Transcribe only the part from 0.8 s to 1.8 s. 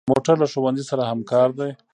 سره همکار دی.